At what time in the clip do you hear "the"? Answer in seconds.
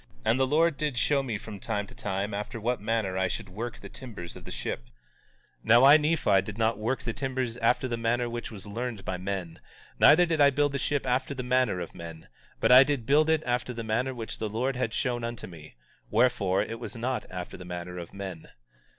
0.39-0.47, 3.79-3.87, 4.45-4.49, 7.03-7.13, 7.87-7.97, 10.71-10.79, 11.35-11.43, 13.73-13.83, 14.39-14.49, 17.55-17.63